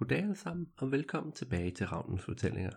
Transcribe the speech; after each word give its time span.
Goddag 0.00 0.18
alle 0.18 0.34
sammen, 0.34 0.72
og 0.76 0.90
velkommen 0.90 1.32
tilbage 1.32 1.70
til 1.70 1.86
Ravnens 1.86 2.24
Fortællinger. 2.24 2.70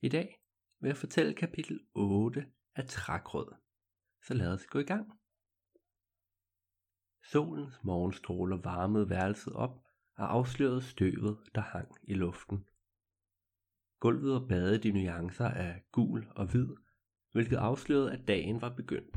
I 0.00 0.08
dag 0.08 0.40
vil 0.80 0.88
jeg 0.88 0.96
fortælle 0.96 1.34
kapitel 1.34 1.80
8 1.94 2.46
af 2.74 2.84
Trækrød. 2.88 3.46
Så 4.26 4.34
lad 4.34 4.52
os 4.52 4.66
gå 4.66 4.78
i 4.78 4.84
gang. 4.84 5.12
Solens 7.30 7.84
morgenstråler 7.84 8.56
varmede 8.56 9.10
værelset 9.10 9.52
op 9.52 9.84
og 10.16 10.32
afslørede 10.32 10.82
støvet, 10.82 11.38
der 11.54 11.60
hang 11.60 11.88
i 12.02 12.14
luften. 12.14 12.64
Gulvet 14.00 14.32
var 14.32 14.46
badet 14.48 14.84
i 14.84 14.90
nuancer 14.90 15.48
af 15.48 15.84
gul 15.92 16.26
og 16.36 16.50
hvid, 16.50 16.68
hvilket 17.32 17.56
afslørede, 17.56 18.12
at 18.12 18.28
dagen 18.28 18.60
var 18.60 18.74
begyndt. 18.74 19.16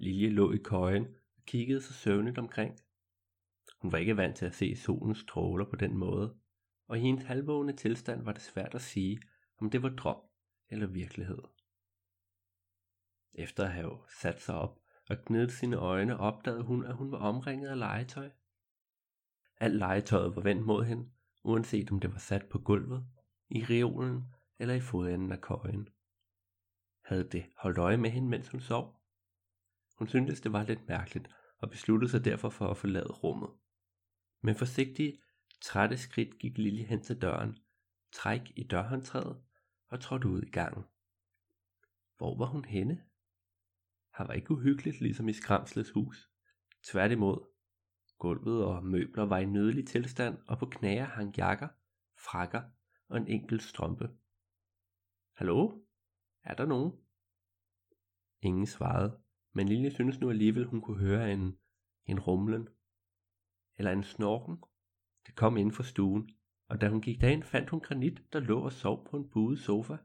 Lilje 0.00 0.28
lå 0.28 0.52
i 0.52 0.58
køjen 0.58 1.06
og 1.36 1.42
kiggede 1.46 1.80
sig 1.80 1.94
søvnigt 1.94 2.38
omkring. 2.38 2.78
Hun 3.78 3.92
var 3.92 3.98
ikke 3.98 4.16
vant 4.16 4.36
til 4.36 4.46
at 4.46 4.54
se 4.54 4.76
solens 4.76 5.18
stråler 5.18 5.64
på 5.64 5.76
den 5.76 5.96
måde, 5.96 6.36
og 6.86 6.98
i 6.98 7.00
hendes 7.00 7.24
halvvågne 7.24 7.72
tilstand 7.72 8.24
var 8.24 8.32
det 8.32 8.42
svært 8.42 8.74
at 8.74 8.80
sige, 8.80 9.20
om 9.60 9.70
det 9.70 9.82
var 9.82 9.88
drøm 9.88 10.20
eller 10.68 10.86
virkelighed. 10.86 11.42
Efter 13.34 13.64
at 13.64 13.72
have 13.72 13.98
sat 14.20 14.40
sig 14.40 14.54
op 14.54 14.80
og 15.08 15.16
knedet 15.24 15.52
sine 15.52 15.76
øjne, 15.76 16.16
opdagede 16.16 16.62
hun, 16.62 16.84
at 16.84 16.94
hun 16.94 17.12
var 17.12 17.18
omringet 17.18 17.68
af 17.68 17.78
legetøj. 17.78 18.30
Alt 19.60 19.76
legetøjet 19.76 20.36
var 20.36 20.42
vendt 20.42 20.66
mod 20.66 20.84
hende, 20.84 21.10
uanset 21.42 21.90
om 21.90 22.00
det 22.00 22.12
var 22.12 22.18
sat 22.18 22.46
på 22.50 22.58
gulvet, 22.58 23.06
i 23.48 23.64
reolen 23.64 24.34
eller 24.58 24.74
i 24.74 24.80
fodenden 24.80 25.32
af 25.32 25.40
køjen. 25.40 25.88
Havde 27.04 27.28
det 27.28 27.46
holdt 27.56 27.78
øje 27.78 27.96
med 27.96 28.10
hende, 28.10 28.28
mens 28.28 28.48
hun 28.48 28.60
sov? 28.60 29.00
Hun 29.98 30.08
syntes, 30.08 30.40
det 30.40 30.52
var 30.52 30.62
lidt 30.62 30.88
mærkeligt, 30.88 31.28
og 31.58 31.70
besluttede 31.70 32.10
sig 32.10 32.24
derfor 32.24 32.48
for 32.48 32.68
at 32.70 32.76
forlade 32.76 33.12
rummet. 33.12 33.50
Med 34.40 34.54
forsigtige, 34.54 35.22
trætte 35.60 35.96
skridt 35.96 36.38
gik 36.38 36.58
Lille 36.58 36.84
hen 36.84 37.02
til 37.02 37.22
døren, 37.22 37.58
træk 38.12 38.52
i 38.56 38.62
dørhåndtræet 38.62 39.42
og 39.88 40.00
trådte 40.00 40.28
ud 40.28 40.42
i 40.42 40.50
gangen. 40.50 40.84
Hvor 42.16 42.38
var 42.38 42.46
hun 42.46 42.64
henne? 42.64 43.04
Han 44.10 44.28
var 44.28 44.34
ikke 44.34 44.50
uhyggeligt 44.50 45.00
ligesom 45.00 45.28
i 45.28 45.32
Skramsles 45.32 45.90
hus. 45.90 46.30
Tværtimod. 46.82 47.46
Gulvet 48.18 48.64
og 48.64 48.84
møbler 48.84 49.24
var 49.24 49.38
i 49.38 49.44
nødelig 49.44 49.86
tilstand, 49.86 50.38
og 50.46 50.58
på 50.58 50.66
knager 50.66 51.04
hang 51.04 51.36
jakker, 51.36 51.68
frakker 52.16 52.62
og 53.08 53.16
en 53.16 53.28
enkelt 53.28 53.62
strømpe. 53.62 54.10
Hallo? 55.32 55.82
Er 56.42 56.54
der 56.54 56.66
nogen? 56.66 56.92
Ingen 58.42 58.66
svarede, 58.66 59.20
men 59.52 59.68
Lille 59.68 59.90
synes 59.90 60.20
nu 60.20 60.30
alligevel, 60.30 60.64
hun 60.64 60.80
kunne 60.80 60.98
høre 60.98 61.32
en, 61.32 61.58
en 62.06 62.20
rumlen. 62.20 62.68
Eller 63.78 63.92
en 63.92 64.02
snorken. 64.02 64.56
Det 65.26 65.36
kom 65.36 65.56
ind 65.56 65.72
fra 65.72 65.82
stuen, 65.82 66.30
og 66.68 66.80
da 66.80 66.88
hun 66.88 67.00
gik 67.00 67.20
derind, 67.20 67.42
fandt 67.42 67.70
hun 67.70 67.80
granit, 67.80 68.32
der 68.32 68.40
lå 68.40 68.60
og 68.60 68.72
sov 68.72 69.06
på 69.10 69.16
en 69.16 69.30
buet 69.30 69.58
sofa. 69.58 69.96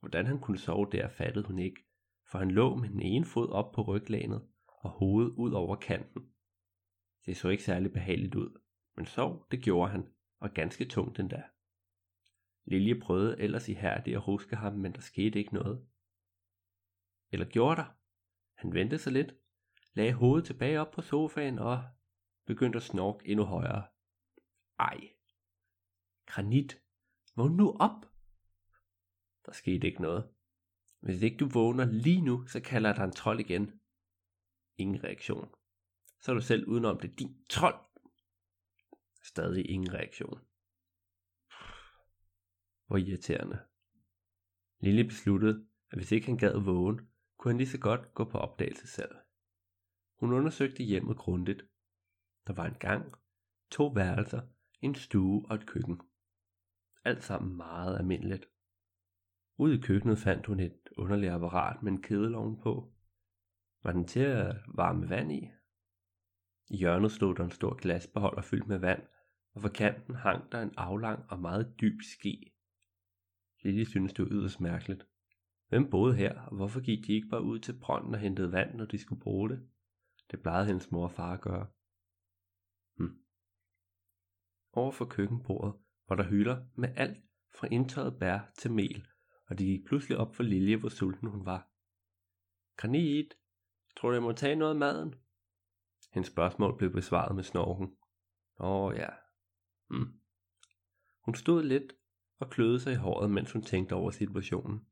Hvordan 0.00 0.26
han 0.26 0.40
kunne 0.40 0.58
sove 0.58 0.88
der, 0.92 1.08
fattede 1.08 1.46
hun 1.46 1.58
ikke, 1.58 1.84
for 2.30 2.38
han 2.38 2.50
lå 2.50 2.74
med 2.74 2.88
den 2.88 3.02
ene 3.02 3.24
fod 3.24 3.48
op 3.48 3.72
på 3.72 3.82
ryglænet 3.82 4.48
og 4.66 4.90
hovedet 4.90 5.30
ud 5.30 5.52
over 5.52 5.76
kanten. 5.76 6.32
Det 7.26 7.36
så 7.36 7.48
ikke 7.48 7.62
særlig 7.62 7.92
behageligt 7.92 8.34
ud, 8.34 8.60
men 8.96 9.06
sov, 9.06 9.46
det 9.50 9.62
gjorde 9.62 9.90
han, 9.90 10.08
og 10.40 10.50
ganske 10.50 10.84
tungt 10.84 11.18
endda. 11.18 11.42
Lilje 12.64 13.00
prøvede 13.00 13.40
ellers 13.40 13.68
ihærdigt 13.68 14.16
at 14.16 14.22
huske 14.22 14.56
ham, 14.56 14.72
men 14.72 14.92
der 14.92 15.00
skete 15.00 15.38
ikke 15.38 15.54
noget. 15.54 15.86
Eller 17.30 17.46
gjorde 17.46 17.76
der? 17.76 17.96
Han 18.54 18.74
vendte 18.74 18.98
sig 18.98 19.12
lidt, 19.12 19.34
lagde 19.94 20.12
hovedet 20.12 20.46
tilbage 20.46 20.80
op 20.80 20.90
på 20.90 21.02
sofaen 21.02 21.58
og 21.58 21.84
begyndte 22.46 22.76
at 22.76 22.82
snorke 22.82 23.28
endnu 23.28 23.44
højere. 23.44 23.86
Ej. 24.78 25.14
Granit. 26.26 26.82
Vågn 27.36 27.56
nu 27.56 27.76
op. 27.80 28.06
Der 29.46 29.52
skete 29.52 29.86
ikke 29.86 30.02
noget. 30.02 30.34
Hvis 31.00 31.22
ikke 31.22 31.36
du 31.36 31.48
vågner 31.48 31.84
lige 31.84 32.20
nu, 32.20 32.46
så 32.46 32.60
kalder 32.60 32.88
jeg 32.88 32.96
dig 32.96 33.04
en 33.04 33.12
trold 33.12 33.40
igen. 33.40 33.80
Ingen 34.76 35.04
reaktion. 35.04 35.54
Så 36.20 36.30
er 36.30 36.34
du 36.34 36.40
selv 36.40 36.68
udenom 36.68 37.00
det 37.00 37.18
din 37.18 37.44
trold. 37.50 37.84
Stadig 39.22 39.70
ingen 39.70 39.94
reaktion. 39.94 40.40
Hvor 42.86 42.96
irriterende. 42.96 43.58
Lille 44.78 45.04
besluttede, 45.04 45.66
at 45.90 45.98
hvis 45.98 46.12
ikke 46.12 46.26
han 46.26 46.36
gad 46.36 46.60
vågen, 46.60 47.00
kunne 47.36 47.52
han 47.52 47.58
lige 47.58 47.68
så 47.68 47.78
godt 47.78 48.14
gå 48.14 48.24
på 48.24 48.38
opdagelse 48.38 48.86
selv. 48.86 49.14
Hun 50.18 50.32
undersøgte 50.32 50.82
hjemmet 50.82 51.16
grundigt. 51.16 51.62
Der 52.46 52.52
var 52.52 52.66
en 52.66 52.78
gang, 52.80 53.12
to 53.70 53.86
værelser, 53.86 54.40
en 54.80 54.94
stue 54.94 55.46
og 55.48 55.54
et 55.54 55.66
køkken. 55.66 56.00
Alt 57.04 57.22
sammen 57.22 57.56
meget 57.56 57.98
almindeligt. 57.98 58.46
Ude 59.58 59.74
i 59.74 59.80
køkkenet 59.80 60.18
fandt 60.18 60.46
hun 60.46 60.60
et 60.60 60.88
underligt 60.96 61.32
apparat 61.32 61.82
med 61.82 61.92
en 61.92 62.02
kedelovn 62.02 62.60
på. 62.60 62.92
Var 63.82 63.92
den 63.92 64.06
til 64.06 64.20
at 64.20 64.56
varme 64.74 65.08
vand 65.08 65.32
i? 65.32 65.50
I 66.70 66.76
hjørnet 66.76 67.12
stod 67.12 67.34
der 67.34 67.44
en 67.44 67.50
stor 67.50 67.74
glasbeholder 67.74 68.42
fyldt 68.42 68.66
med 68.66 68.78
vand, 68.78 69.02
og 69.54 69.60
for 69.60 69.68
kanten 69.68 70.14
hang 70.14 70.52
der 70.52 70.62
en 70.62 70.74
aflang 70.76 71.30
og 71.30 71.38
meget 71.38 71.74
dyb 71.80 72.00
ski. 72.02 72.52
Lille 73.62 73.86
synes 73.86 74.12
det 74.12 74.24
var 74.24 74.30
yderst 74.30 74.60
mærkeligt. 74.60 75.06
Hvem 75.68 75.90
boede 75.90 76.14
her, 76.14 76.40
og 76.40 76.56
hvorfor 76.56 76.80
gik 76.80 77.06
de 77.06 77.12
ikke 77.12 77.28
bare 77.28 77.42
ud 77.42 77.58
til 77.58 77.78
brønden 77.80 78.14
og 78.14 78.20
hentede 78.20 78.52
vand, 78.52 78.74
når 78.74 78.84
de 78.84 78.98
skulle 78.98 79.20
bruge 79.20 79.48
det? 79.48 79.68
Det 80.30 80.42
plejede 80.42 80.66
hendes 80.66 80.90
mor 80.90 81.04
og 81.04 81.12
far 81.12 81.32
at 81.32 81.40
gøre. 81.40 81.66
Hmm. 82.96 83.18
Over 84.72 84.92
for 84.92 85.04
køkkenbordet 85.04 85.80
var 86.08 86.16
der 86.16 86.24
hylder 86.24 86.64
med 86.74 86.88
alt 86.96 87.24
fra 87.58 87.68
indtørret 87.70 88.18
bær 88.18 88.52
til 88.58 88.72
mel, 88.72 89.06
og 89.46 89.58
det 89.58 89.66
gik 89.66 89.86
pludselig 89.86 90.18
op 90.18 90.34
for 90.34 90.42
Lilje, 90.42 90.76
hvor 90.76 90.88
sulten 90.88 91.28
hun 91.28 91.44
var. 91.44 91.70
Granit, 92.76 93.34
tror 93.96 94.08
du 94.08 94.14
jeg 94.14 94.22
må 94.22 94.32
tage 94.32 94.56
noget 94.56 94.72
af 94.72 94.78
maden? 94.78 95.14
Hendes 96.12 96.30
spørgsmål 96.30 96.78
blev 96.78 96.92
besvaret 96.92 97.34
med 97.34 97.44
snorken. 97.44 97.96
Åh 98.60 98.94
ja. 98.96 99.08
Hm. 99.90 100.20
Hun 101.24 101.34
stod 101.34 101.62
lidt 101.62 101.92
og 102.38 102.50
kløede 102.50 102.80
sig 102.80 102.92
i 102.92 102.96
håret, 102.96 103.30
mens 103.30 103.52
hun 103.52 103.62
tænkte 103.62 103.92
over 103.92 104.10
situationen 104.10 104.86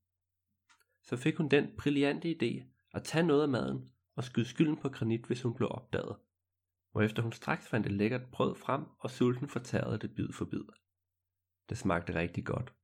så 1.03 1.17
fik 1.17 1.37
hun 1.37 1.49
den 1.49 1.77
brillante 1.79 2.31
idé 2.31 2.65
at 2.95 3.05
tage 3.05 3.27
noget 3.27 3.43
af 3.43 3.49
maden 3.49 3.89
og 4.17 4.25
skyde 4.25 4.47
skylden 4.47 4.77
på 4.77 4.89
granit, 4.89 5.27
hvis 5.27 5.43
hun 5.43 5.55
blev 5.55 5.69
opdaget. 5.71 6.17
Hvorefter 6.93 7.23
hun 7.23 7.33
straks 7.33 7.69
fandt 7.69 7.87
et 7.87 7.93
lækkert 7.93 8.31
brød 8.33 8.55
frem, 8.55 8.85
og 8.99 9.11
sulten 9.11 9.49
fortærede 9.49 9.99
det 9.99 10.15
bid 10.15 10.33
for 10.33 10.45
bid. 10.45 10.65
Det 11.69 11.79
smagte 11.79 12.15
rigtig 12.15 12.47
godt. 12.47 12.75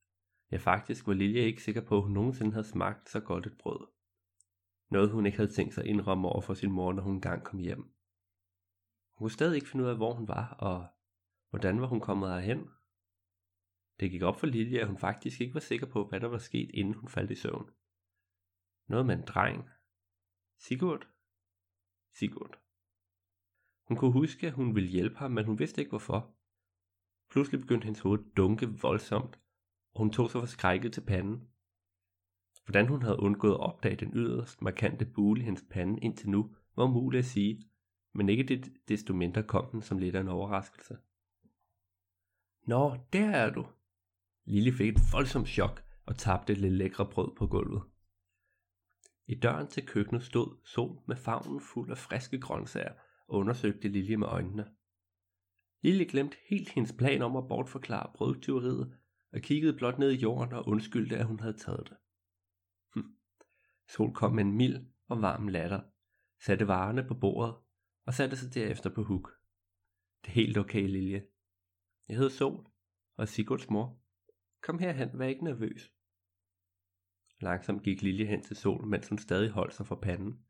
Ja, 0.50 0.56
faktisk 0.56 1.06
var 1.06 1.12
Lilja 1.12 1.42
ikke 1.42 1.62
sikker 1.62 1.80
på, 1.80 1.96
at 1.96 2.02
hun 2.02 2.12
nogensinde 2.12 2.52
havde 2.52 2.66
smagt 2.66 3.08
så 3.08 3.20
godt 3.20 3.46
et 3.46 3.58
brød. 3.58 3.88
Noget 4.90 5.10
hun 5.10 5.26
ikke 5.26 5.38
havde 5.38 5.52
tænkt 5.52 5.74
sig 5.74 5.84
at 5.84 5.90
indrømme 5.90 6.28
over 6.28 6.40
for 6.40 6.54
sin 6.54 6.72
mor, 6.72 6.92
når 6.92 7.02
hun 7.02 7.14
engang 7.14 7.44
kom 7.44 7.58
hjem. 7.58 7.82
Hun 9.16 9.24
kunne 9.24 9.30
stadig 9.30 9.54
ikke 9.54 9.68
finde 9.68 9.84
ud 9.84 9.90
af, 9.90 9.96
hvor 9.96 10.14
hun 10.14 10.28
var, 10.28 10.54
og 10.58 10.88
hvordan 11.50 11.80
var 11.80 11.86
hun 11.86 12.00
kommet 12.00 12.30
herhen. 12.30 12.68
Det 14.00 14.10
gik 14.10 14.22
op 14.22 14.40
for 14.40 14.46
Lilja, 14.46 14.80
at 14.80 14.86
hun 14.86 14.98
faktisk 14.98 15.40
ikke 15.40 15.54
var 15.54 15.60
sikker 15.60 15.86
på, 15.86 16.08
hvad 16.08 16.20
der 16.20 16.28
var 16.28 16.38
sket, 16.38 16.70
inden 16.74 16.94
hun 16.94 17.08
faldt 17.08 17.30
i 17.30 17.34
søvn. 17.34 17.70
Noget 18.88 19.06
med 19.06 19.14
en 19.14 19.24
dreng. 19.26 19.68
Sigurd? 20.58 21.08
Sigurd. 22.14 22.67
Hun 23.88 23.96
kunne 23.96 24.12
huske, 24.12 24.46
at 24.46 24.52
hun 24.52 24.74
ville 24.74 24.90
hjælpe 24.90 25.16
ham, 25.16 25.30
men 25.30 25.44
hun 25.44 25.58
vidste 25.58 25.80
ikke 25.80 25.90
hvorfor. 25.90 26.34
Pludselig 27.30 27.60
begyndte 27.60 27.84
hendes 27.84 28.00
hoved 28.00 28.18
at 28.18 28.36
dunke 28.36 28.66
voldsomt, 28.66 29.40
og 29.94 29.98
hun 29.98 30.10
tog 30.10 30.30
sig 30.30 30.40
forskrækket 30.40 30.92
til 30.92 31.00
panden. 31.00 31.48
Hvordan 32.64 32.88
hun 32.88 33.02
havde 33.02 33.20
undgået 33.20 33.52
at 33.52 33.60
opdage 33.60 33.96
den 33.96 34.10
yderst 34.14 34.62
markante 34.62 35.04
bule 35.04 35.40
i 35.40 35.44
hendes 35.44 35.64
pande 35.70 36.00
indtil 36.00 36.30
nu, 36.30 36.56
var 36.76 36.84
umuligt 36.84 37.18
at 37.18 37.24
sige, 37.24 37.70
men 38.14 38.28
ikke 38.28 38.42
det, 38.42 38.72
desto 38.88 39.14
mindre 39.14 39.42
kom 39.42 39.70
den 39.70 39.82
som 39.82 39.98
lidt 39.98 40.14
af 40.14 40.20
en 40.20 40.28
overraskelse. 40.28 40.98
Nå, 42.66 42.96
der 43.12 43.30
er 43.30 43.50
du. 43.50 43.66
Lille 44.44 44.72
fik 44.72 44.88
et 44.88 45.00
voldsomt 45.12 45.48
chok 45.48 45.84
og 46.06 46.16
tabte 46.16 46.52
et 46.52 46.58
lidt 46.58 46.74
lækre 46.74 47.06
brød 47.10 47.36
på 47.36 47.46
gulvet. 47.46 47.82
I 49.26 49.34
døren 49.34 49.68
til 49.68 49.86
køkkenet 49.86 50.22
stod 50.22 50.56
Sol 50.64 51.00
med 51.06 51.16
favnen 51.16 51.60
fuld 51.60 51.90
af 51.90 51.98
friske 51.98 52.40
grøntsager 52.40 52.92
undersøgte 53.28 53.88
Lilje 53.88 54.16
med 54.16 54.26
øjnene. 54.26 54.74
Lilje 55.82 56.04
glemte 56.04 56.36
helt 56.50 56.68
hendes 56.68 56.94
plan 56.98 57.22
om 57.22 57.36
at 57.36 57.48
bortforklare 57.48 58.12
brødtyveriet 58.14 58.98
og 59.32 59.40
kiggede 59.40 59.76
blot 59.76 59.98
ned 59.98 60.10
i 60.10 60.20
jorden 60.20 60.52
og 60.54 60.68
undskyldte, 60.68 61.16
at 61.16 61.26
hun 61.26 61.40
havde 61.40 61.56
taget 61.56 61.88
det. 61.88 61.96
Hm. 62.94 63.14
Sol 63.88 64.14
kom 64.14 64.34
med 64.34 64.44
en 64.44 64.56
mild 64.56 64.86
og 65.08 65.22
varm 65.22 65.48
latter, 65.48 65.80
satte 66.44 66.68
varerne 66.68 67.04
på 67.08 67.14
bordet 67.14 67.54
og 68.04 68.14
satte 68.14 68.36
sig 68.36 68.54
derefter 68.54 68.90
på 68.90 69.02
huk. 69.02 69.30
Det 70.22 70.28
er 70.28 70.34
helt 70.34 70.58
okay, 70.58 70.88
Lilje. 70.88 71.26
Jeg 72.08 72.16
hedder 72.16 72.30
Sol 72.30 72.66
og 73.16 73.28
Sigurds 73.28 73.70
mor. 73.70 74.02
Kom 74.62 74.78
herhen, 74.78 75.18
vær 75.18 75.26
ikke 75.26 75.44
nervøs. 75.44 75.92
Langsomt 77.40 77.82
gik 77.82 78.02
Lilje 78.02 78.24
hen 78.24 78.42
til 78.42 78.56
Sol, 78.56 78.86
mens 78.86 79.08
hun 79.08 79.18
stadig 79.18 79.50
holdt 79.50 79.74
sig 79.74 79.86
for 79.86 79.96
panden. 79.96 80.44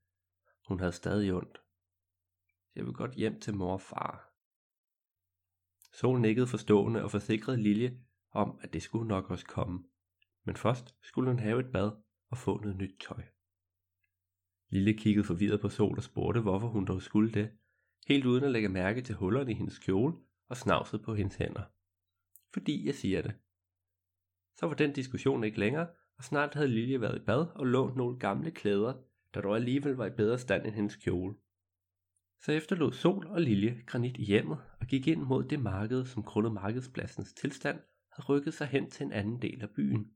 Hun 0.69 0.79
havde 0.79 0.93
stadig 0.93 1.35
ondt. 1.35 1.63
Jeg 2.79 2.87
vil 2.87 2.95
godt 2.95 3.15
hjem 3.15 3.41
til 3.41 3.55
mor 3.55 3.73
og 3.73 3.81
far. 3.81 4.33
Sol 5.93 6.21
nikkede 6.21 6.47
forstående 6.47 7.03
og 7.03 7.11
forsikrede 7.11 7.63
Lilje 7.63 8.01
om, 8.31 8.59
at 8.63 8.73
det 8.73 8.83
skulle 8.83 9.09
nok 9.09 9.31
også 9.31 9.47
komme. 9.47 9.85
Men 10.45 10.57
først 10.57 10.95
skulle 11.03 11.31
hun 11.31 11.39
have 11.39 11.61
et 11.61 11.73
bad 11.73 11.91
og 12.31 12.39
få 12.39 12.61
noget 12.61 12.77
nyt 12.77 13.01
tøj. 13.01 13.23
Lille 14.69 14.95
kiggede 14.95 15.25
forvirret 15.25 15.61
på 15.61 15.69
Sol 15.69 15.97
og 15.97 16.03
spurgte, 16.03 16.41
hvorfor 16.41 16.69
hun 16.69 16.85
dog 16.85 17.03
skulle 17.03 17.33
det, 17.33 17.51
helt 18.07 18.27
uden 18.27 18.45
at 18.45 18.51
lægge 18.51 18.69
mærke 18.69 19.03
til 19.03 19.15
hullerne 19.15 19.53
i 19.53 19.55
hendes 19.55 19.79
kjole 19.79 20.15
og 20.49 20.57
snavset 20.57 21.03
på 21.03 21.15
hendes 21.15 21.37
hænder. 21.37 21.63
Fordi 22.53 22.87
jeg 22.87 22.95
siger 22.95 23.23
det. 23.23 23.35
Så 24.57 24.67
var 24.67 24.75
den 24.75 24.93
diskussion 24.93 25.45
ikke 25.45 25.59
længere, 25.59 25.89
og 26.17 26.25
snart 26.25 26.55
havde 26.55 26.69
Lilje 26.69 27.01
været 27.01 27.23
i 27.23 27.25
bad 27.25 27.47
og 27.55 27.67
lånt 27.67 27.97
nogle 27.97 28.19
gamle 28.19 28.51
klæder, 28.51 29.03
der 29.35 29.41
dog 29.41 29.57
alligevel 29.57 29.93
var 29.93 30.07
i 30.07 30.17
bedre 30.17 30.39
stand 30.39 30.67
end 30.67 30.75
hendes 30.75 30.97
kjole. 30.97 31.35
Så 32.41 32.53
efterlod 32.53 32.93
Sol 32.93 33.27
og 33.27 33.41
Lilje 33.41 33.83
granit 33.87 34.17
i 34.17 34.25
hjemmet 34.25 34.59
og 34.81 34.87
gik 34.87 35.07
ind 35.07 35.23
mod 35.23 35.45
det 35.45 35.61
marked, 35.61 36.05
som 36.05 36.23
grundet 36.23 36.53
markedspladsens 36.53 37.33
tilstand 37.33 37.81
havde 38.13 38.29
rykket 38.29 38.55
sig 38.55 38.67
hen 38.67 38.91
til 38.91 39.07
en 39.07 39.13
anden 39.13 39.43
del 39.43 39.63
af 39.63 39.71
byen. 39.71 40.11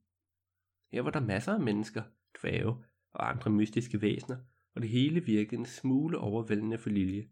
Her 0.91 1.01
var 1.01 1.11
der 1.11 1.19
masser 1.19 1.53
af 1.53 1.59
mennesker, 1.59 2.03
dværge 2.41 2.83
og 3.13 3.29
andre 3.29 3.51
mystiske 3.51 4.01
væsener, 4.01 4.37
og 4.75 4.81
det 4.81 4.89
hele 4.89 5.25
virkede 5.25 5.59
en 5.59 5.65
smule 5.65 6.17
overvældende 6.17 6.77
for 6.77 6.89
Lilje. 6.89 7.29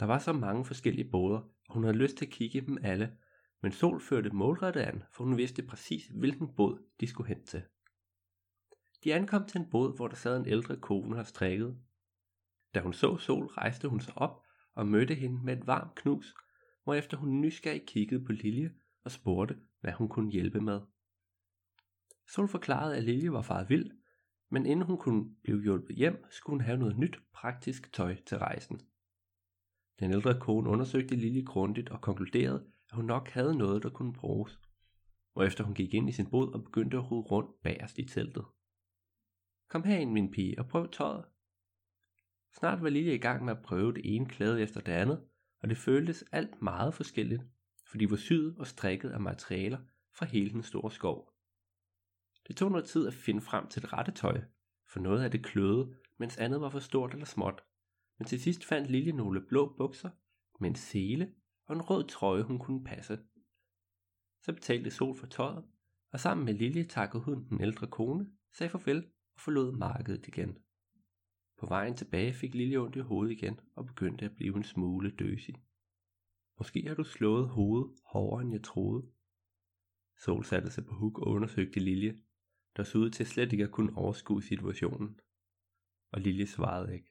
Der 0.00 0.06
var 0.06 0.18
så 0.18 0.32
mange 0.32 0.64
forskellige 0.64 1.10
båder, 1.10 1.38
og 1.68 1.74
hun 1.74 1.84
havde 1.84 1.96
lyst 1.96 2.16
til 2.16 2.26
at 2.26 2.32
kigge 2.32 2.60
dem 2.60 2.78
alle, 2.82 3.16
men 3.62 3.72
Sol 3.72 4.00
førte 4.00 4.30
målrettet 4.30 4.80
an, 4.80 5.02
for 5.12 5.24
hun 5.24 5.36
vidste 5.36 5.62
præcis, 5.62 6.06
hvilken 6.06 6.54
båd 6.54 6.82
de 7.00 7.06
skulle 7.06 7.28
hen 7.28 7.44
til. 7.44 7.62
De 9.04 9.14
ankom 9.14 9.46
til 9.46 9.60
en 9.60 9.70
båd, 9.70 9.96
hvor 9.96 10.08
der 10.08 10.16
sad 10.16 10.36
en 10.36 10.46
ældre 10.46 10.76
kone 10.76 11.16
og 11.18 11.26
strikkede. 11.26 11.78
Da 12.74 12.80
hun 12.80 12.92
så 12.92 13.16
Sol, 13.16 13.46
rejste 13.46 13.88
hun 13.88 14.00
sig 14.00 14.18
op 14.18 14.44
og 14.74 14.86
mødte 14.86 15.14
hende 15.14 15.44
med 15.44 15.56
et 15.56 15.66
varmt 15.66 15.94
knus, 15.94 16.34
hvorefter 16.84 17.16
hun 17.16 17.40
nysgerrigt 17.40 17.86
kiggede 17.86 18.24
på 18.24 18.32
Lilje 18.32 18.74
og 19.04 19.10
spurgte, 19.10 19.58
hvad 19.80 19.92
hun 19.92 20.08
kunne 20.08 20.30
hjælpe 20.30 20.60
med. 20.60 20.80
Sol 22.28 22.48
forklarede, 22.48 22.96
at 22.96 23.04
Lilje 23.04 23.32
var 23.32 23.42
faret 23.42 23.68
vild, 23.68 23.90
men 24.50 24.66
inden 24.66 24.86
hun 24.86 24.98
kunne 24.98 25.34
blive 25.42 25.62
hjulpet 25.62 25.96
hjem, 25.96 26.24
skulle 26.30 26.54
hun 26.54 26.60
have 26.60 26.78
noget 26.78 26.98
nyt 26.98 27.20
praktisk 27.32 27.92
tøj 27.92 28.16
til 28.26 28.38
rejsen. 28.38 28.80
Den 30.00 30.12
ældre 30.12 30.40
kone 30.40 30.70
undersøgte 30.70 31.16
Lilje 31.16 31.44
grundigt 31.44 31.88
og 31.88 32.00
konkluderede, 32.00 32.66
at 32.90 32.96
hun 32.96 33.04
nok 33.04 33.28
havde 33.28 33.58
noget, 33.58 33.82
der 33.82 33.90
kunne 33.90 34.12
bruges, 34.12 34.60
efter 35.46 35.64
hun 35.64 35.74
gik 35.74 35.94
ind 35.94 36.08
i 36.08 36.12
sin 36.12 36.30
bod 36.30 36.52
og 36.52 36.64
begyndte 36.64 36.96
at 36.96 37.10
rode 37.10 37.22
rundt 37.22 37.62
bagerst 37.62 37.98
i 37.98 38.04
teltet. 38.04 38.44
Kom 39.68 39.84
herind, 39.84 40.12
min 40.12 40.30
pige, 40.30 40.58
og 40.58 40.68
prøv 40.68 40.90
tøjet. 40.90 41.24
Snart 42.52 42.82
var 42.82 42.88
Lille 42.88 43.14
i 43.14 43.18
gang 43.18 43.44
med 43.44 43.52
at 43.52 43.62
prøve 43.62 43.92
det 43.92 44.14
ene 44.14 44.26
klæde 44.26 44.62
efter 44.62 44.80
det 44.80 44.92
andet, 44.92 45.24
og 45.62 45.68
det 45.68 45.78
føltes 45.78 46.24
alt 46.32 46.62
meget 46.62 46.94
forskelligt, 46.94 47.42
for 47.90 47.98
de 47.98 48.10
var 48.10 48.16
syet 48.16 48.56
og 48.58 48.66
strikket 48.66 49.10
af 49.10 49.20
materialer 49.20 49.78
fra 50.18 50.26
hele 50.26 50.50
den 50.50 50.62
store 50.62 50.90
skov. 50.90 51.32
Det 52.48 52.56
tog 52.56 52.70
noget 52.70 52.86
tid 52.86 53.06
at 53.06 53.14
finde 53.14 53.40
frem 53.40 53.68
til 53.68 53.82
det 53.82 53.92
rette 53.92 54.12
tøj, 54.12 54.40
for 54.92 55.00
noget 55.00 55.24
af 55.24 55.30
det 55.30 55.44
kløede, 55.44 55.94
mens 56.18 56.38
andet 56.38 56.60
var 56.60 56.70
for 56.70 56.78
stort 56.78 57.12
eller 57.12 57.26
småt. 57.26 57.64
Men 58.18 58.26
til 58.26 58.40
sidst 58.40 58.64
fandt 58.64 58.90
Lille 58.90 59.12
nogle 59.12 59.46
blå 59.48 59.74
bukser 59.78 60.10
med 60.60 60.70
en 60.70 60.76
sele 60.76 61.34
og 61.66 61.76
en 61.76 61.82
rød 61.82 62.08
trøje, 62.08 62.42
hun 62.42 62.58
kunne 62.58 62.84
passe. 62.84 63.18
Så 64.42 64.52
betalte 64.52 64.90
Sol 64.90 65.18
for 65.18 65.26
tøjet, 65.26 65.64
og 66.12 66.20
sammen 66.20 66.44
med 66.44 66.54
Lille 66.54 66.84
takkede 66.84 67.22
hun 67.22 67.48
den 67.48 67.60
ældre 67.60 67.86
kone, 67.86 68.30
sagde 68.52 68.70
farvel 68.70 69.06
og 69.34 69.40
forlod 69.40 69.72
markedet 69.72 70.28
igen. 70.28 70.58
På 71.58 71.66
vejen 71.66 71.96
tilbage 71.96 72.34
fik 72.34 72.54
Lilje 72.54 72.76
ondt 72.76 72.96
i 72.96 73.00
hovedet 73.00 73.32
igen 73.32 73.60
og 73.74 73.86
begyndte 73.86 74.24
at 74.24 74.36
blive 74.36 74.56
en 74.56 74.64
smule 74.64 75.10
døsig. 75.10 75.54
Måske 76.58 76.88
har 76.88 76.94
du 76.94 77.04
slået 77.04 77.48
hovedet 77.48 78.00
hårdere 78.04 78.42
end 78.42 78.52
jeg 78.52 78.64
troede. 78.64 79.10
Sol 80.24 80.44
satte 80.44 80.70
sig 80.70 80.84
på 80.84 80.94
huk 80.94 81.18
og 81.18 81.26
undersøgte 81.26 81.80
Lilje, 81.80 82.18
der 82.76 82.82
så 82.82 82.98
ud 82.98 83.10
til 83.10 83.26
slet 83.26 83.52
ikke 83.52 83.64
at 83.64 83.70
kunne 83.70 83.96
overskue 83.96 84.42
situationen. 84.42 85.20
Og 86.12 86.20
Lilje 86.20 86.46
svarede 86.46 86.94
ikke. 86.94 87.10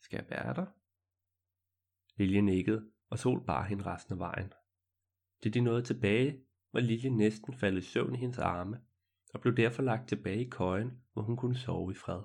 Skal 0.00 0.16
jeg 0.16 0.30
være 0.30 0.54
der? 0.54 0.66
Lilje 2.18 2.42
nikkede, 2.42 2.90
og 3.08 3.18
Sol 3.18 3.46
bar 3.46 3.64
hende 3.64 3.86
resten 3.86 4.12
af 4.12 4.18
vejen. 4.18 4.52
Da 5.44 5.48
de 5.48 5.60
nåede 5.60 5.82
tilbage, 5.82 6.44
var 6.72 6.80
Lilje 6.80 7.10
næsten 7.10 7.54
faldet 7.54 7.82
i 7.82 7.86
søvn 7.86 8.14
i 8.14 8.18
hendes 8.18 8.38
arme, 8.38 8.80
og 9.34 9.40
blev 9.40 9.56
derfor 9.56 9.82
lagt 9.82 10.08
tilbage 10.08 10.46
i 10.46 10.48
køjen, 10.48 11.02
hvor 11.12 11.22
hun 11.22 11.36
kunne 11.36 11.56
sove 11.56 11.92
i 11.92 11.94
fred. 11.94 12.22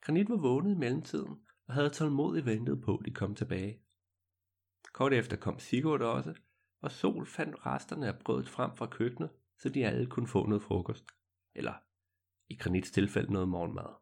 Granit 0.00 0.28
var 0.28 0.36
vågnet 0.36 0.74
i 0.74 0.78
mellemtiden, 0.78 1.40
og 1.66 1.74
havde 1.74 1.90
tålmodigt 1.90 2.46
ventet 2.46 2.82
på, 2.82 2.96
at 2.96 3.06
de 3.06 3.14
kom 3.14 3.34
tilbage. 3.34 3.82
Kort 4.92 5.12
efter 5.12 5.36
kom 5.36 5.58
Sigurd 5.58 6.00
også, 6.00 6.34
og 6.80 6.90
Sol 6.90 7.26
fandt 7.26 7.66
resterne 7.66 8.06
af 8.06 8.18
brødet 8.18 8.48
frem 8.48 8.76
fra 8.76 8.86
køkkenet, 8.86 9.30
så 9.58 9.68
de 9.68 9.86
alle 9.86 10.06
kunne 10.06 10.26
få 10.26 10.46
noget 10.46 10.62
frokost. 10.62 11.04
Eller 11.54 11.74
i 12.48 12.56
Granits 12.56 12.90
tilfælde 12.90 13.32
noget 13.32 13.48
morgenmad. 13.48 13.94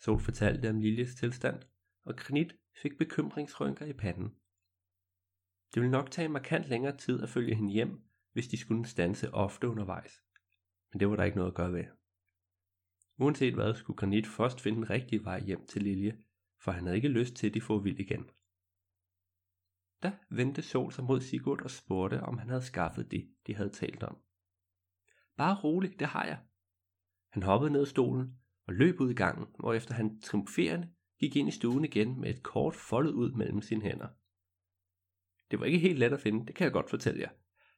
Sol 0.00 0.20
fortalte 0.20 0.70
om 0.70 0.80
Liljes 0.80 1.14
tilstand, 1.14 1.62
og 2.04 2.16
Granit 2.16 2.56
fik 2.82 2.98
bekymringsrynker 2.98 3.86
i 3.86 3.92
panden. 3.92 4.34
Det 5.74 5.82
ville 5.82 5.90
nok 5.90 6.10
tage 6.10 6.28
markant 6.28 6.68
længere 6.68 6.96
tid 6.96 7.22
at 7.22 7.28
følge 7.28 7.54
hende 7.54 7.72
hjem, 7.72 8.02
hvis 8.32 8.48
de 8.48 8.56
skulle 8.56 8.86
stanse 8.86 9.34
ofte 9.34 9.68
undervejs. 9.68 10.22
Men 10.92 11.00
det 11.00 11.08
var 11.08 11.16
der 11.16 11.24
ikke 11.24 11.36
noget 11.36 11.50
at 11.50 11.56
gøre 11.56 11.72
ved. 11.72 11.84
Uanset 13.22 13.54
hvad, 13.54 13.74
skulle 13.74 13.96
Granit 13.96 14.26
først 14.26 14.60
finde 14.60 14.76
den 14.76 14.90
rigtige 14.90 15.24
vej 15.24 15.40
hjem 15.40 15.66
til 15.66 15.82
Lilje, 15.82 16.18
for 16.60 16.72
han 16.72 16.84
havde 16.84 16.96
ikke 16.96 17.08
lyst 17.08 17.34
til, 17.34 17.46
at 17.46 17.54
de 17.54 17.60
får 17.60 17.78
vild 17.78 18.00
igen. 18.00 18.30
Da 20.02 20.12
vendte 20.30 20.62
Sol 20.62 20.92
sig 20.92 21.04
mod 21.04 21.20
Sigurd 21.20 21.62
og 21.62 21.70
spurgte, 21.70 22.20
om 22.20 22.38
han 22.38 22.48
havde 22.48 22.62
skaffet 22.62 23.10
det, 23.10 23.28
de 23.46 23.54
havde 23.54 23.70
talt 23.70 24.02
om. 24.02 24.18
Bare 25.36 25.60
rolig, 25.64 26.00
det 26.00 26.06
har 26.06 26.24
jeg. 26.24 26.38
Han 27.32 27.42
hoppede 27.42 27.72
ned 27.72 27.80
af 27.80 27.86
stolen 27.86 28.38
og 28.66 28.74
løb 28.74 29.00
ud 29.00 29.10
i 29.10 29.14
gangen, 29.14 29.46
hvorefter 29.58 29.94
han 29.94 30.20
triumferende 30.20 30.88
gik 31.20 31.36
ind 31.36 31.48
i 31.48 31.52
stuen 31.52 31.84
igen 31.84 32.20
med 32.20 32.30
et 32.30 32.42
kort 32.42 32.74
foldet 32.74 33.12
ud 33.12 33.32
mellem 33.32 33.62
sine 33.62 33.82
hænder. 33.82 34.08
Det 35.50 35.60
var 35.60 35.66
ikke 35.66 35.78
helt 35.78 35.98
let 35.98 36.12
at 36.12 36.20
finde, 36.20 36.46
det 36.46 36.54
kan 36.54 36.64
jeg 36.64 36.72
godt 36.72 36.90
fortælle 36.90 37.20
jer. 37.20 37.30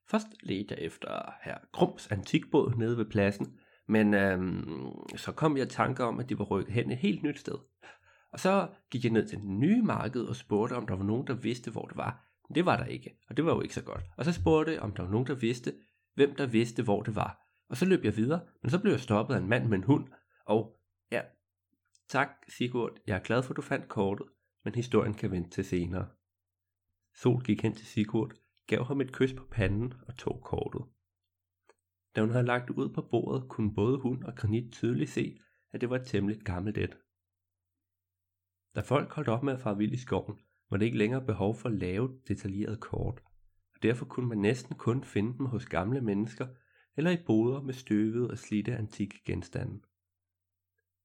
Først 0.09 0.27
ledte 0.43 0.75
jeg 0.75 0.85
efter 0.85 1.33
herr 1.43 1.59
Grums 1.73 2.11
antikbåd 2.11 2.75
nede 2.77 2.97
ved 2.97 3.05
pladsen, 3.05 3.61
men 3.87 4.15
øhm, 4.15 5.17
så 5.17 5.33
kom 5.33 5.57
jeg 5.57 5.67
i 5.67 5.71
tanke 5.71 6.05
om, 6.05 6.21
at 6.21 6.29
de 6.29 6.39
var 6.39 6.45
rykket 6.45 6.75
hen 6.75 6.91
et 6.91 6.99
helt 6.99 7.23
nyt 7.23 7.39
sted. 7.39 7.55
Og 8.33 8.41
så 8.41 8.69
gik 8.91 9.05
jeg 9.05 9.13
ned 9.13 9.29
til 9.29 9.39
den 9.39 9.61
nye 9.61 9.83
marked 9.83 10.23
og 10.23 10.37
spurgte, 10.37 10.75
om 10.75 10.87
der 10.87 10.97
var 10.97 11.05
nogen, 11.05 11.27
der 11.27 11.35
vidste, 11.35 11.71
hvor 11.71 11.87
det 11.87 11.97
var. 11.97 12.27
Men 12.49 12.55
det 12.55 12.67
var 12.67 12.77
der 12.77 12.85
ikke, 12.85 13.19
og 13.29 13.37
det 13.37 13.45
var 13.45 13.55
jo 13.55 13.61
ikke 13.61 13.75
så 13.75 13.85
godt. 13.85 14.05
Og 14.17 14.25
så 14.25 14.33
spurgte 14.33 14.73
jeg, 14.73 14.81
om 14.81 14.93
der 14.93 15.03
var 15.03 15.11
nogen, 15.11 15.27
der 15.27 15.35
vidste, 15.35 15.75
hvem 16.15 16.35
der 16.35 16.47
vidste, 16.47 16.83
hvor 16.83 17.03
det 17.03 17.17
var. 17.17 17.41
Og 17.69 17.77
så 17.77 17.85
løb 17.85 18.05
jeg 18.05 18.17
videre, 18.17 18.41
men 18.63 18.71
så 18.71 18.79
blev 18.79 18.93
jeg 18.93 19.01
stoppet 19.01 19.35
af 19.35 19.39
en 19.39 19.49
mand 19.49 19.69
med 19.69 19.79
en 19.79 19.85
hund. 19.85 20.09
Og 20.47 20.77
ja, 21.13 21.21
tak 22.09 22.29
Sigurd, 22.49 22.99
jeg 23.07 23.17
er 23.17 23.21
glad 23.21 23.43
for, 23.43 23.51
at 23.51 23.57
du 23.57 23.63
fandt 23.63 23.89
kortet, 23.89 24.27
men 24.65 24.75
historien 24.75 25.15
kan 25.15 25.31
vente 25.31 25.51
til 25.51 25.65
senere. 25.65 26.07
Sol 27.15 27.43
gik 27.43 27.63
hen 27.63 27.75
til 27.75 27.87
Sigurd, 27.87 28.33
gav 28.67 28.85
ham 28.85 29.01
et 29.01 29.13
kys 29.13 29.33
på 29.33 29.45
panden 29.51 29.95
og 30.07 30.17
tog 30.17 30.41
kortet. 30.45 30.83
Da 32.17 32.21
hun 32.21 32.31
havde 32.31 32.47
lagt 32.47 32.71
ud 32.71 32.89
på 32.89 33.03
bordet, 33.03 33.49
kunne 33.49 33.75
både 33.75 33.99
hun 33.99 34.23
og 34.23 34.37
Granit 34.37 34.73
tydeligt 34.73 35.11
se, 35.11 35.39
at 35.73 35.81
det 35.81 35.91
var 35.91 35.97
et 35.97 36.07
temmelig 36.07 36.41
gammelt 36.41 36.79
et. 36.79 36.99
Da 38.75 38.81
folk 38.81 39.13
holdt 39.13 39.29
op 39.29 39.43
med 39.43 39.53
at 39.53 39.61
fare 39.61 39.77
vild 39.77 39.93
i 39.93 39.97
skoven, 39.97 40.39
var 40.71 40.77
det 40.77 40.85
ikke 40.85 40.99
længere 40.99 41.27
behov 41.27 41.55
for 41.55 41.69
at 41.69 41.75
lave 41.75 42.21
detaljerede 42.29 42.77
kort, 42.77 43.23
og 43.75 43.83
derfor 43.83 44.05
kunne 44.05 44.29
man 44.29 44.39
næsten 44.39 44.77
kun 44.77 45.05
finde 45.05 45.39
dem 45.39 45.47
hos 45.47 45.67
gamle 45.67 46.01
mennesker 46.01 46.47
eller 46.97 47.11
i 47.11 47.25
boder 47.27 47.63
med 47.63 47.75
støvede 47.75 48.31
og 48.31 48.39
slidte 48.39 48.77
antikke 48.77 49.23
genstande. 49.25 49.81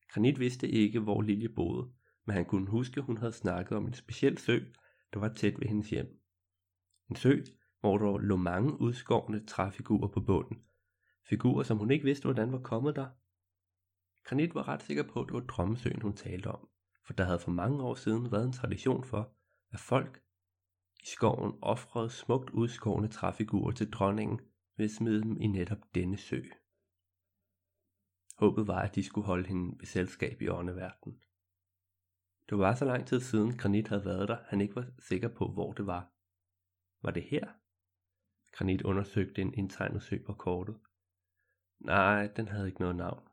Granit 0.10 0.40
vidste 0.40 0.70
ikke, 0.70 1.00
hvor 1.00 1.22
Lilje 1.22 1.50
boede, 1.50 1.92
men 2.26 2.36
han 2.36 2.46
kunne 2.46 2.70
huske, 2.70 3.00
at 3.00 3.06
hun 3.06 3.18
havde 3.18 3.32
snakket 3.32 3.78
om 3.78 3.86
en 3.86 3.94
speciel 3.94 4.38
sø, 4.38 4.60
der 5.14 5.20
var 5.20 5.34
tæt 5.34 5.60
ved 5.60 5.68
hendes 5.68 5.90
hjem. 5.90 6.22
En 7.10 7.16
sø, 7.16 7.42
hvor 7.80 7.98
der 7.98 8.18
lå 8.18 8.36
mange 8.36 8.82
udskårne 8.82 9.46
træfigurer 9.46 10.08
på 10.08 10.20
bunden. 10.20 10.64
Figurer, 11.24 11.64
som 11.64 11.78
hun 11.78 11.92
ikke 11.92 12.06
vidste, 12.06 12.26
hvordan 12.26 12.52
var 12.52 12.60
kommet 12.60 12.96
der. 12.96 13.08
Granit 14.24 14.56
var 14.56 14.68
ret 14.68 14.84
sikker 14.84 15.04
på, 15.04 15.22
at 15.22 15.28
det 15.28 15.34
var 15.34 15.40
drømmesøen, 15.40 16.02
hun 16.02 16.16
talte 16.16 16.48
om 16.48 16.70
for 17.10 17.14
der 17.14 17.24
havde 17.24 17.40
for 17.40 17.52
mange 17.52 17.84
år 17.84 17.96
siden 17.96 18.32
været 18.32 18.46
en 18.46 18.54
tradition 18.54 19.04
for, 19.04 19.36
at 19.72 19.80
folk 19.80 20.24
i 21.04 21.06
skoven 21.06 21.60
offrede 21.62 22.10
smukt 22.10 22.50
udskårne 22.50 23.08
træfigurer 23.08 23.72
til 23.72 23.92
dronningen 23.92 24.40
ved 24.78 24.86
at 24.86 24.92
smide 24.92 25.22
dem 25.22 25.42
i 25.42 25.48
netop 25.48 25.78
denne 25.96 26.18
sø. 26.18 26.42
Håbet 28.38 28.68
var, 28.68 28.82
at 28.82 28.96
de 28.96 29.04
skulle 29.04 29.28
holde 29.28 29.48
hende 29.48 29.80
ved 29.80 29.86
selskab 29.86 30.42
i 30.42 30.50
åndeverdenen. 30.50 31.20
Det 32.50 32.58
var 32.58 32.76
så 32.76 32.86
lang 32.86 33.08
tid 33.08 33.20
siden 33.20 33.58
Granit 33.58 33.88
havde 33.88 34.06
været 34.06 34.28
der, 34.28 34.38
han 34.48 34.62
ikke 34.62 34.76
var 34.76 34.86
sikker 35.00 35.28
på, 35.28 35.52
hvor 35.52 35.74
det 35.74 35.86
var. 35.86 36.12
Var 37.02 37.12
det 37.12 37.24
her? 37.24 37.48
Granit 38.52 38.82
undersøgte 38.82 39.42
en 39.42 39.54
indtegnet 39.54 40.04
sø 40.04 40.18
på 40.26 40.34
kortet. 40.34 40.80
Nej, 41.80 42.28
den 42.28 42.48
havde 42.48 42.68
ikke 42.68 42.80
noget 42.80 42.96
navn. 42.96 43.28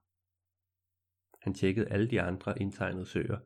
Han 1.41 1.55
tjekkede 1.55 1.89
alle 1.89 2.11
de 2.11 2.23
andre 2.23 2.59
indtegnede 2.59 3.07
søer, 3.07 3.39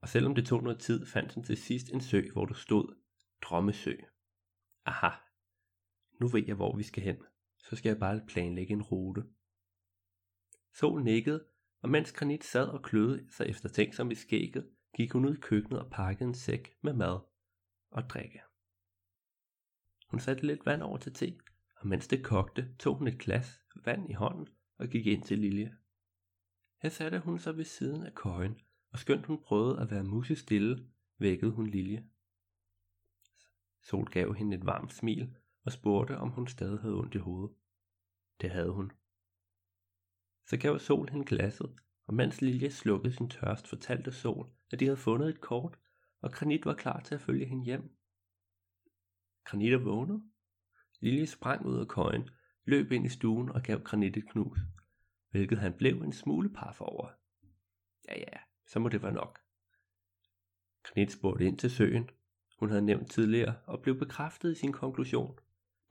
og 0.00 0.08
selvom 0.08 0.34
det 0.34 0.46
tog 0.46 0.62
noget 0.62 0.80
tid, 0.80 1.06
fandt 1.06 1.34
han 1.34 1.42
til 1.42 1.56
sidst 1.56 1.88
en 1.88 2.00
sø, 2.00 2.22
hvor 2.32 2.46
der 2.46 2.54
stod 2.54 2.94
Drømmesø. 3.42 3.94
Aha, 4.84 5.10
nu 6.20 6.28
ved 6.28 6.44
jeg, 6.46 6.54
hvor 6.54 6.76
vi 6.76 6.82
skal 6.82 7.02
hen. 7.02 7.16
Så 7.58 7.76
skal 7.76 7.90
jeg 7.90 7.98
bare 7.98 8.20
planlægge 8.28 8.72
en 8.72 8.82
rute. 8.82 9.24
Sol 10.74 11.02
nikkede, 11.02 11.46
og 11.82 11.88
mens 11.88 12.12
Granit 12.12 12.44
sad 12.44 12.68
og 12.68 12.82
kløede 12.82 13.32
sig 13.32 13.46
efter 13.46 13.68
ting 13.68 13.94
som 13.94 14.10
i 14.10 14.14
skægget, 14.14 14.70
gik 14.96 15.12
hun 15.12 15.24
ud 15.24 15.36
i 15.36 15.40
køkkenet 15.40 15.80
og 15.80 15.90
pakkede 15.90 16.28
en 16.28 16.34
sæk 16.34 16.76
med 16.82 16.92
mad 16.92 17.20
og 17.90 18.02
drikke. 18.10 18.42
Hun 20.08 20.20
satte 20.20 20.46
lidt 20.46 20.66
vand 20.66 20.82
over 20.82 20.98
til 20.98 21.14
te, 21.14 21.38
og 21.82 21.88
mens 21.88 22.08
det 22.08 22.24
kogte, 22.24 22.74
tog 22.78 22.96
hun 22.96 23.06
et 23.06 23.18
glas 23.18 23.64
vand 23.84 24.10
i 24.10 24.12
hånden 24.12 24.48
og 24.78 24.88
gik 24.88 25.06
ind 25.06 25.22
til 25.22 25.38
Lilje. 25.38 25.76
Her 26.82 26.88
satte 26.88 27.20
hun 27.20 27.38
sig 27.38 27.56
ved 27.56 27.64
siden 27.64 28.06
af 28.06 28.14
køjen, 28.14 28.60
og 28.92 28.98
skønt 28.98 29.26
hun 29.26 29.42
prøvede 29.42 29.80
at 29.80 29.90
være 29.90 30.04
musestille, 30.04 30.88
vækkede 31.18 31.50
hun 31.50 31.66
Lilje. 31.66 32.08
Sol 33.82 34.10
gav 34.10 34.34
hende 34.34 34.56
et 34.56 34.66
varmt 34.66 34.92
smil 34.92 35.36
og 35.64 35.72
spurgte, 35.72 36.18
om 36.18 36.28
hun 36.28 36.46
stadig 36.46 36.80
havde 36.80 36.94
ondt 36.94 37.14
i 37.14 37.18
hovedet. 37.18 37.56
Det 38.40 38.50
havde 38.50 38.72
hun. 38.72 38.92
Så 40.46 40.56
gav 40.56 40.78
Sol 40.78 41.08
hende 41.08 41.26
glasset, 41.26 41.80
og 42.06 42.14
mens 42.14 42.40
Lilje 42.40 42.70
slukkede 42.70 43.14
sin 43.14 43.28
tørst, 43.28 43.68
fortalte 43.68 44.12
Sol, 44.12 44.50
at 44.70 44.80
de 44.80 44.84
havde 44.84 44.96
fundet 44.96 45.28
et 45.28 45.40
kort, 45.40 45.78
og 46.20 46.32
Granit 46.32 46.64
var 46.64 46.74
klar 46.74 47.00
til 47.00 47.14
at 47.14 47.20
følge 47.20 47.46
hende 47.46 47.64
hjem. 47.64 47.96
Granit 49.44 49.72
er 49.72 49.78
vågnet. 49.78 50.31
Lilje 51.02 51.26
sprang 51.26 51.66
ud 51.66 51.80
af 51.80 51.88
køjen, 51.88 52.30
løb 52.64 52.92
ind 52.92 53.06
i 53.06 53.08
stuen 53.08 53.48
og 53.48 53.62
gav 53.62 53.80
Granit 53.80 54.16
et 54.16 54.30
knus, 54.30 54.58
hvilket 55.30 55.58
han 55.58 55.72
blev 55.72 56.02
en 56.02 56.12
smule 56.12 56.50
par 56.50 56.72
for 56.72 56.84
over. 56.84 57.08
Ja 58.08 58.18
ja, 58.18 58.38
så 58.66 58.78
må 58.78 58.88
det 58.88 59.02
være 59.02 59.12
nok. 59.12 59.40
Granit 60.82 61.12
spurgte 61.12 61.44
ind 61.44 61.58
til 61.58 61.70
søen, 61.70 62.10
hun 62.58 62.68
havde 62.68 62.82
nævnt 62.82 63.10
tidligere, 63.10 63.56
og 63.66 63.82
blev 63.82 63.98
bekræftet 63.98 64.52
i 64.52 64.54
sin 64.54 64.72
konklusion. 64.72 65.38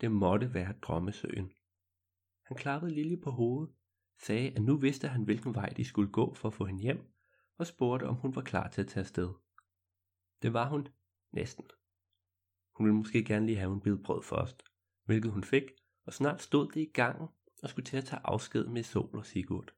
Det 0.01 0.11
måtte 0.11 0.53
være 0.53 0.73
drømmesøen. 0.81 1.51
Han 2.45 2.57
klappede 2.57 2.93
Lilje 2.93 3.17
på 3.17 3.31
hovedet, 3.31 3.75
sagde, 4.19 4.51
at 4.51 4.61
nu 4.61 4.77
vidste 4.77 5.07
han, 5.07 5.23
hvilken 5.23 5.55
vej 5.55 5.69
de 5.69 5.85
skulle 5.85 6.11
gå 6.11 6.33
for 6.33 6.47
at 6.47 6.53
få 6.53 6.65
hende 6.65 6.81
hjem, 6.81 7.13
og 7.57 7.67
spurgte, 7.67 8.03
om 8.03 8.15
hun 8.15 8.35
var 8.35 8.41
klar 8.41 8.69
til 8.69 8.81
at 8.81 8.87
tage 8.87 9.01
afsted. 9.01 9.29
Det 10.41 10.53
var 10.53 10.69
hun 10.69 10.87
næsten. 11.31 11.65
Hun 12.75 12.85
ville 12.85 12.97
måske 12.97 13.23
gerne 13.23 13.45
lige 13.45 13.57
have 13.57 13.73
en 13.73 13.81
bid 13.81 13.97
brød 13.97 14.23
først, 14.23 14.70
hvilket 15.11 15.31
hun 15.31 15.43
fik, 15.43 15.63
og 16.05 16.13
snart 16.13 16.41
stod 16.41 16.71
det 16.71 16.81
i 16.81 16.91
gangen 16.93 17.27
og 17.63 17.69
skulle 17.69 17.85
til 17.85 17.97
at 17.97 18.05
tage 18.05 18.21
afsked 18.23 18.65
med 18.65 18.83
Sol 18.83 19.17
og 19.17 19.25
Sigurd. 19.25 19.73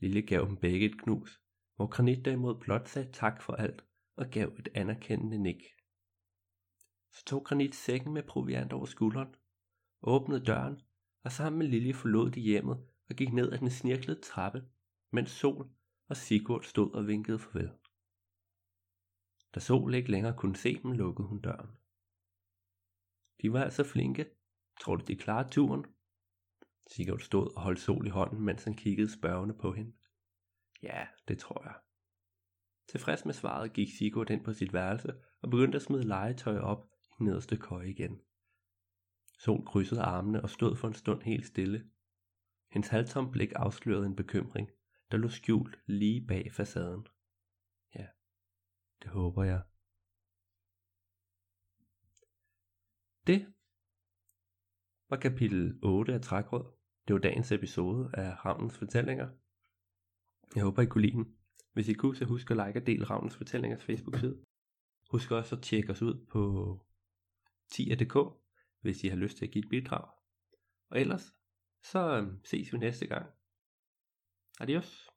Lille 0.00 0.22
gav 0.22 0.46
dem 0.46 0.56
begge 0.56 0.86
et 0.86 1.00
knus, 1.02 1.40
hvor 1.76 1.86
Granit 1.86 2.24
derimod 2.24 2.60
blot 2.60 2.88
sagde 2.88 3.12
tak 3.12 3.42
for 3.42 3.52
alt 3.52 3.84
og 4.16 4.26
gav 4.30 4.48
et 4.58 4.68
anerkendende 4.74 5.38
nik. 5.38 5.62
Så 7.10 7.24
tog 7.24 7.44
Granit 7.44 7.74
sækken 7.74 8.12
med 8.12 8.22
proviant 8.22 8.72
over 8.72 8.86
skulderen, 8.86 9.34
åbnede 10.02 10.44
døren, 10.44 10.80
og 11.24 11.32
sammen 11.32 11.58
med 11.58 11.66
Lille 11.66 11.94
forlod 11.94 12.30
de 12.30 12.40
hjemmet 12.40 12.86
og 13.08 13.16
gik 13.16 13.32
ned 13.32 13.52
ad 13.52 13.58
den 13.58 13.70
snirklede 13.70 14.20
trappe, 14.20 14.64
mens 15.10 15.30
Sol 15.30 15.70
og 16.08 16.16
Sigurd 16.16 16.62
stod 16.62 16.92
og 16.92 17.06
vinkede 17.06 17.38
farvel. 17.38 17.70
Da 19.54 19.60
Sol 19.60 19.94
ikke 19.94 20.10
længere 20.10 20.36
kunne 20.36 20.56
se 20.56 20.82
dem, 20.82 20.92
lukkede 20.92 21.28
hun 21.28 21.40
døren. 21.40 21.70
De 23.42 23.52
var 23.52 23.64
altså 23.64 23.84
flinke. 23.84 24.30
Tror 24.80 24.96
du, 24.96 25.04
de 25.04 25.16
klarede 25.16 25.48
turen? 25.48 25.84
Sigurd 26.86 27.20
stod 27.20 27.56
og 27.56 27.62
holdt 27.62 27.80
Sol 27.80 28.06
i 28.06 28.10
hånden, 28.10 28.44
mens 28.44 28.64
han 28.64 28.74
kiggede 28.74 29.12
spørgende 29.12 29.54
på 29.54 29.72
hende. 29.72 29.92
Ja, 30.82 31.06
det 31.28 31.38
tror 31.38 31.62
jeg. 31.64 31.74
Tilfreds 32.88 33.24
med 33.24 33.34
svaret 33.34 33.72
gik 33.72 33.88
Sigurd 33.98 34.30
ind 34.30 34.44
på 34.44 34.52
sit 34.52 34.72
værelse 34.72 35.14
og 35.42 35.50
begyndte 35.50 35.76
at 35.76 35.82
smide 35.82 36.06
legetøj 36.06 36.58
op 36.58 36.86
i 37.20 37.22
nederste 37.24 37.56
køje 37.56 37.90
igen. 37.90 38.20
Sol 39.38 39.66
krydsede 39.66 40.02
armene 40.02 40.42
og 40.42 40.50
stod 40.50 40.76
for 40.76 40.88
en 40.88 40.94
stund 40.94 41.22
helt 41.22 41.46
stille. 41.46 41.90
Hendes 42.70 42.88
halvtom 42.88 43.30
blik 43.30 43.52
afslørede 43.56 44.06
en 44.06 44.16
bekymring, 44.16 44.70
der 45.10 45.16
lå 45.16 45.28
skjult 45.28 45.78
lige 45.86 46.26
bag 46.26 46.52
facaden. 46.52 47.06
Ja, 47.94 48.06
det 49.02 49.10
håber 49.10 49.44
jeg. 49.44 49.62
Det 53.28 53.46
var 55.10 55.16
kapitel 55.16 55.78
8 55.82 56.14
af 56.14 56.20
Trækråd. 56.20 56.72
Det 57.08 57.14
var 57.14 57.20
dagens 57.20 57.52
episode 57.52 58.10
af 58.14 58.44
Ravnens 58.44 58.78
Fortællinger. 58.78 59.28
Jeg 60.54 60.62
håber, 60.64 60.82
I 60.82 60.86
kunne 60.86 61.02
lide 61.02 61.16
den. 61.16 61.36
Hvis 61.72 61.88
I 61.88 61.92
kunne, 61.92 62.16
så 62.16 62.24
husk 62.24 62.50
at 62.50 62.56
like 62.56 62.80
og 62.80 62.86
dele 62.86 63.04
Ravnens 63.04 63.36
Fortællingers 63.36 63.84
Facebook-side. 63.84 64.44
Husk 65.10 65.30
også 65.30 65.56
at 65.56 65.62
tjekke 65.62 65.90
os 65.90 66.02
ud 66.02 66.26
på 66.26 66.40
10.dk, 67.72 68.42
hvis 68.80 69.04
I 69.04 69.08
har 69.08 69.16
lyst 69.16 69.36
til 69.36 69.44
at 69.44 69.50
give 69.50 69.64
et 69.64 69.70
bidrag. 69.70 70.10
Og 70.90 71.00
ellers, 71.00 71.34
så 71.82 72.16
øhm, 72.16 72.44
ses 72.44 72.72
vi 72.72 72.78
næste 72.78 73.06
gang. 73.06 73.26
Adios. 74.60 75.10